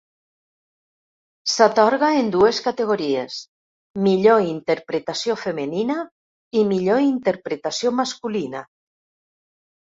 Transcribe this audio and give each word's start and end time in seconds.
S'atorga 1.55 2.07
en 2.21 2.31
dues 2.35 2.61
categories: 2.67 3.35
millor 4.07 4.47
interpretació 4.53 5.37
femenina 5.43 5.99
i 6.63 6.65
millor 6.73 7.05
interpretació 7.11 7.93
masculina. 8.01 8.65